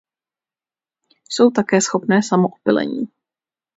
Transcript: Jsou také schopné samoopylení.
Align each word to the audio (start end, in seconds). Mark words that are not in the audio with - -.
Jsou 1.29 1.51
také 1.51 1.81
schopné 1.81 2.23
samoopylení. 2.23 3.05